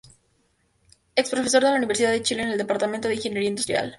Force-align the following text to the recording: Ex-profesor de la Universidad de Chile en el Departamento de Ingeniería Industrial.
Ex-profesor 1.15 1.61
de 1.63 1.69
la 1.69 1.75
Universidad 1.75 2.09
de 2.09 2.23
Chile 2.23 2.41
en 2.41 2.49
el 2.49 2.57
Departamento 2.57 3.07
de 3.07 3.13
Ingeniería 3.13 3.49
Industrial. 3.49 3.89